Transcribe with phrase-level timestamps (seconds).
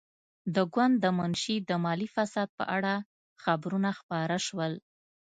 [0.55, 2.93] د ګوند د منشي د مالي فساد په اړه
[3.43, 4.73] خبرونه خپاره شول.